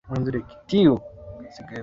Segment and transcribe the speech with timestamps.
[0.71, 0.95] Tiu!